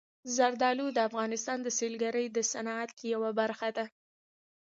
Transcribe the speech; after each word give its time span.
زردالو 0.35 0.87
د 0.93 0.97
افغانستان 1.09 1.57
د 1.63 1.67
سیلګرۍ 1.77 2.25
د 2.31 2.39
صنعت 2.51 2.91
یوه 3.13 3.31
برخه 3.39 3.69
ده. 3.77 3.85